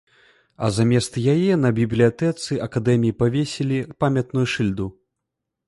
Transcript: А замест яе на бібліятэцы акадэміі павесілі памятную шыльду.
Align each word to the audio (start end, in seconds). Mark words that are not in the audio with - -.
А 0.67 0.69
замест 0.77 1.19
яе 1.33 1.53
на 1.65 1.69
бібліятэцы 1.81 2.57
акадэміі 2.69 3.13
павесілі 3.21 3.77
памятную 4.03 4.45
шыльду. 4.59 4.93